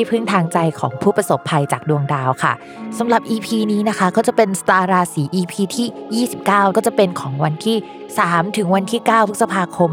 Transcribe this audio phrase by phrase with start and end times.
[0.00, 2.52] ที่พึ่งทางใจของผู้ประสบภัยจากดวงดาวค่ะ
[2.98, 7.76] สำหรับ EP นี้นะคะ ก็จะเป็นสตาร์ราศี EP ที่ 29 ก็จะเป็นของวันที่
[8.16, 9.90] 3 ถึงวันที่ 9 พฤษภาคม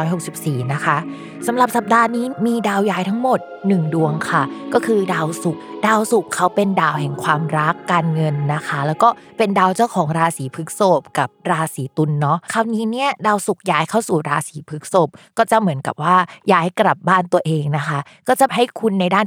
[0.00, 0.96] 2564 นะคะ
[1.46, 4.42] สำหรับสัปดาห์นี้มีดาวย้ายทั้งหมด 1 ดวงค่ะ
[4.74, 9.08] ก็คือดาวศุกร์ดาวศุกร์เขาเป็นดาวแห่งความรักการเงินนะคะ แล้วก็
[9.38, 15.08] เป็นดาวเจ้าของราศีพฤษภกับราศีตุลเนาะคราวนี้เนี่ยดาวศุกร์ย้ายเข้าสู่ราศีพฤษภ
[15.38, 16.16] ก็จะเหมือนกับว่า
[16.52, 19.26] ย้ายกลับบ้านตัวเองนะคะ ก็จะให้คุณในด้าน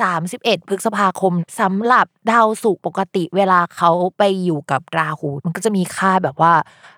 [0.00, 6.52] 31 พฤษภาคมสำหรับดาวศุกร์ปกติเวลาเขาไปอยู่กับราหู มันก็จะมีค่าแบบว่า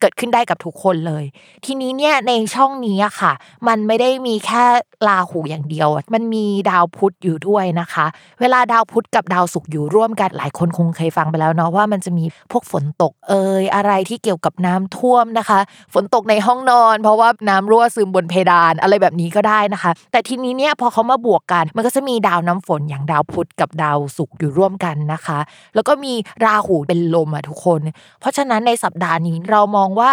[0.00, 1.24] เกิดขึ้นได้กับทุกคนเลย
[1.64, 3.32] ทีนี้เนี่ยในช่องนี้อะค่ะ
[3.68, 4.64] มันไม่ได้มีแค่
[5.06, 8.06] ราหูอย่างเดียว มันมีดาวพุธอยู่ด้วยนะคะ
[8.40, 15.60] เวลาดาวพุธกับดาวศุกร์อยู่ร่วมกันหลายคนคงเคยฟังไปแล้วเนาะว่ามันจะมีพวกฝนตกเอ่ยอะไรที่เกี่ยวกับน้ำท่วมนะคะ
[15.94, 25.38] ฝนตกในห้องนอน เพราะว่าน้ำรั่วซึมบนเพดานอะไรแบบนี้ก็ได้นะคะ แต่ทีนี้เนี่ยพอเขามาบวกกัน มันก็จะมีดาวน้ำฝนอย่างดาวพุธกับดาวศุกร์อยู่ร่วมกันนะคะ
[25.74, 26.14] แล้วก็มี
[26.44, 27.80] ราหูเป็นลมอะทุกคน
[28.20, 30.12] เพราะฉะนั้นในสัปดาห์นี้เรามองว่า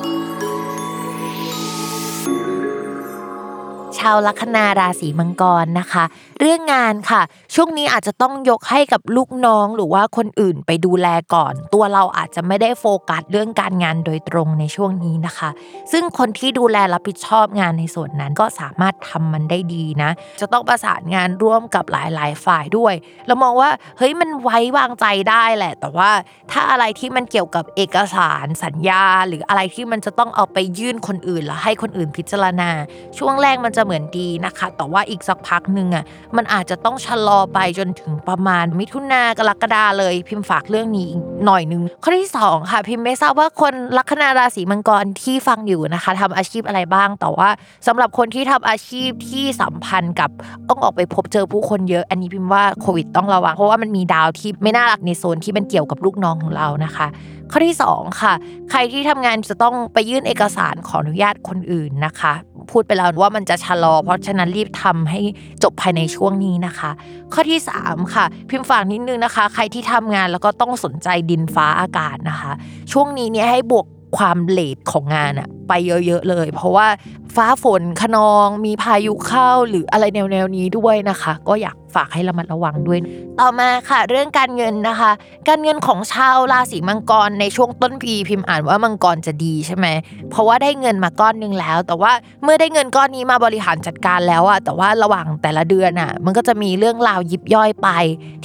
[4.01, 6.03] ชาวลัคนาราศีมังกรนะคะ
[6.39, 7.21] เรื่องงานค่ะ
[7.55, 15.49] ช่วงนี้อาจจะต้องยกให้กับลูกน้องหรือว่าคนอื่นไปดูแลก่อน ตัวเราอาจจะไม่ได้โฟกัสเรื่องการงานโดยตรงในช่วงนี้นะคะ
[15.91, 22.93] ซึ่งคนที่ดูแลรับผิดชอบงานในส่วนนั้นก็สามารถทำมันได้ดีนะ จะต้องประสานงานร่วมกับหลายๆ ฝ่ายด้วย
[23.27, 26.11] เรามองว่าเฮ้ยมันไว้วางใจได้แหละ แต่ว่า
[26.51, 32.69] ถ้าอะไรที่มันเกี่ยวกับเอกสารสัญญา หรืออะไรที่มันจะต้องเอาไปยื่นคนอื่นแล้วให้คนอื่นพิจารณา
[33.17, 36.03] ช่วงแรกมันจะเหมือนดีนะคะ แต่ว่าอีกสักพักหนึ่งอะ
[36.37, 47.49] มันอาจจะต้องชะลอไปจนถึงประมาณมิถุนากรกฎาเลยพิมพ์ฝากเรื่องนี้อีกหน่อยนึงข้อที่สองค่ะพิมพ์ไม่ทราบว่าคนลัคนาราศีมังกรที่ฟังอยู่นะคะทำอาชีพอะไรบ้าง แต่ว่า
[47.87, 50.29] สำหรับคนที่ทำอาชีพที่สัมพันธ์กับ
[50.69, 57.07] ต้องออกไปพบเจอผู้คนเยอะอันนี้พิมพ์ว่าโควิดต้องระวังเพราะว่ามันมีดาวที่ไม่น่ารักในโซนที่มันเกี่ยวกับลูกน้องของเรานะคะ
[57.51, 58.33] ข้อที่ 2 ค่ะ
[58.71, 62.33] ใครที่ทำงานจะต้องไปยื่นเอกสารขออนุญาตคนอื่นนะคะ
[62.71, 65.21] พูดไปแล้วว่ามันจะชะลอ เพราะฉะนั้นรีบทำให้
[65.63, 66.91] จบภายในช่วงนี้นะคะ
[67.33, 72.51] ข้อที่ 3 ค่ะ พิมพ์ฝากนิดนึงนะคะ ใครที่ทำงานแล้วก็ต้องสนใจดินฟ้าอากาศนะคะ
[72.91, 73.85] ช่วงนี้เนี่ยให้บวก
[74.17, 76.87] ความเลทของงานอะ ไปเยอะ ๆ เลย เพราะว่า
[77.35, 82.99] ฟ้าฝนขนองมีพายุเข้าหรืออะไรแนวๆนี้ด้วยนะคะ ก็อยากฝากให้ระมัดระวังด้วย
[83.39, 85.11] ต่อมาค่ะ เรื่องการเงินนะคะ
[85.49, 89.87] การเงินของชาวราศีมังกรในช่วงต้นปีพิมพ์อ่านว่ามังกรจะดีใช่ไหม
[90.31, 92.11] เพราะว่าได้เงินมาก้อนนึงแล้ว แต่ว่า
[92.43, 97.89] เมื่อได้เงินก้อนนี้มาบริหารจัดการแล้วอะแต่ว่าระหว่างแต่ละเดือนอะมันก็จะมีเรื่องราวยิบย่อยไป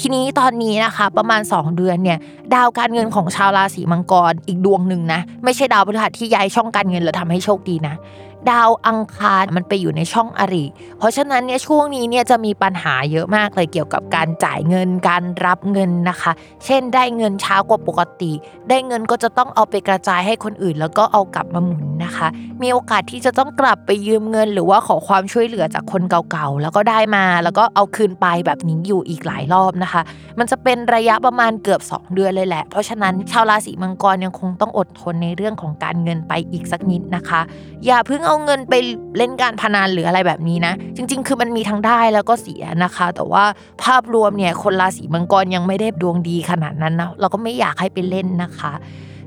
[0.00, 2.18] ทีนี้ตอนนี้นะคะ ประมาณ 2 เดือนเนี่ย
[2.54, 7.94] ดาวการเงินของชาวราศีมังกรอีกดวงหนึ่งนะไม่ใช่ดาวพฤหัสที่ย้ายช่องการเงินแล้วทำให้โชคดีนะ
[8.50, 10.64] ดาวอังคารมันไปอยู่ในช่องอริ
[10.98, 16.32] เพราะฉะนั้นเนี่ยช่วงนี้เนี่ยจะมีปัญหาเยอะมากเลยเกี่ยวกับการจ่ายเงินการรับเงินนะคะ
[16.64, 18.32] เช่นได้เงินช้ากว่าปกติ
[18.68, 22.28] ได้เงินก็จะต้องเอาไปกระจายให้คนอื่น แล้วก็เอากลับมาหมุนนะคะ
[22.62, 30.02] มีโอกาสที่จะต้องกลับไปยืมเงิน หรือว่าขอความช่วยเหลือจากคนเก่าๆแล้วก็ได้มา แล้วก็เอาคืนไปแบบนี้อยู่อีกหลายรอบนะคะ
[30.38, 37.40] มันจะเป็นระยะประมาณเกือบ 2 เดือนเลยแหละ เพราะฉะนั้นชาวราศีมังกรยังคงต้องอดทนในเรื่องของการเงินไปอีกสักนิดนะคะ
[37.86, 38.74] อย่าเพิ่งเอาเงินไป
[39.16, 43.44] เล่นการพนันหรืออะไรแบบนี้นะ จริง ๆ คือมันมีทั้งได้แล้วก็เสียนะคะ แต่ว่า
[43.82, 48.72] ภาพรวมเนี่ยคนราศีมังกรยังไม่ได้ดวงดีขนาดนั้นนะเราก็ไม่อยากให้ไปเล่นนะคะ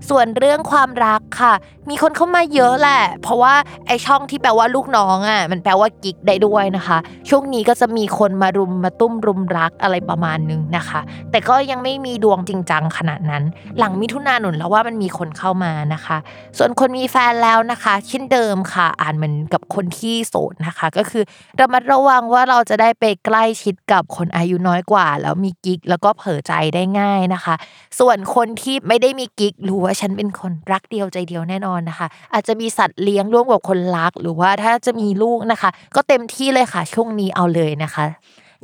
[0.10, 1.54] ส่วนเรื่องความรักค่ะ
[1.90, 3.54] มีคนเข้ามาเยอะแหละ เพราะว่า
[3.88, 6.98] ไอช่องที่แปลว่าลูกน้องอะมันแปลว่ากิ๊กได้ด้วยนะคะ
[7.30, 11.02] ช่วงนี้ก็จะมีคนมารุมมาตุ้มรุมรักอะไรประมาณนึงนะคะ
[11.32, 13.44] แต่ก็ยังไม่มีดวงจริงจังขนาดนั้น
[13.78, 16.18] หลังมิถุนาหนุนแล้วว่ามันมีคนเข้ามานะคะ
[16.58, 21.24] ส่วนคนมีแฟนแล้วนะคะเช่นเดิมค่ะ อ่านมือนกับคนที่โสดนะคะ ก็คือ
[21.60, 27.56] ระมัดระวังว่าเราจะได้ไปใกล้ชิดกับคนอายุน้อยกว่า แล้วมีกิ๊กแล้วก็เผลอใจได้ง่ายนะคะ
[28.00, 38.06] ส่วนคนที่ไม่ได้มีกิ๊กหรู้ว่าฉันเป็นคนรักเดียวใจเดียวแน่นอนนะคะ อาจจะมีสัตว์เลี้ยงร่วมกับคนรัก หรือว่าถ้าจะมีลูกนะคะ ก็เต็มที่เลยค่ะช่วงนี้เอาเลยนะคะ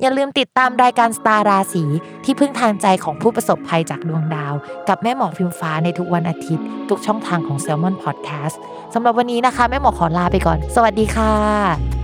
[0.02, 1.84] อย่าลืมติดตามรายการสตาร์ราศี
[2.24, 4.54] ที่พึ่งทางใจของผู้ประสบภัยจากดวงดาว
[4.90, 8.56] กับแม่หมอพิมฟ้าในทุกวันอาทิตย์ ทุกช่องทางของ s ซ l m o n Podcast
[8.94, 11.95] สำหรับวันนี้นะคะ แม่หมอขอลาไปก่อน สวัสดีค่ะ